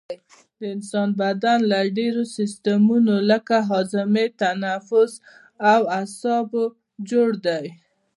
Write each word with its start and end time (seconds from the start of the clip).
د 0.59 0.59
انسان 0.75 1.09
بدن 1.21 1.59
له 1.71 1.79
ډیرو 1.97 2.23
سیستمونو 2.37 3.13
لکه 3.31 3.55
هاضمه 3.69 4.25
تنفس 4.41 5.11
او 5.71 5.81
اعصابو 5.97 6.63
جوړ 7.09 7.29
دی 7.45 7.65